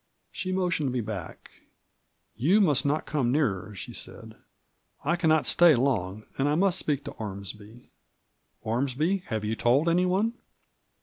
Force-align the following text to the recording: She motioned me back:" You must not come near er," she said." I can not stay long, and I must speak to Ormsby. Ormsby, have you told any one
She 0.31 0.51
motioned 0.51 0.91
me 0.91 0.99
back:" 1.01 1.51
You 2.45 2.59
must 2.59 2.87
not 2.87 3.05
come 3.05 3.31
near 3.31 3.67
er," 3.67 3.75
she 3.75 3.93
said." 3.93 4.35
I 5.05 5.15
can 5.15 5.29
not 5.29 5.45
stay 5.45 5.75
long, 5.75 6.25
and 6.39 6.49
I 6.49 6.55
must 6.55 6.79
speak 6.79 7.03
to 7.03 7.11
Ormsby. 7.11 7.91
Ormsby, 8.63 9.17
have 9.27 9.45
you 9.45 9.55
told 9.55 9.87
any 9.87 10.07
one 10.07 10.33